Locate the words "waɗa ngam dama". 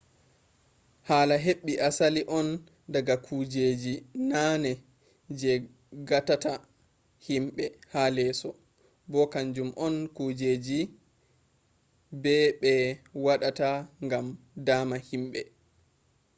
13.25-14.95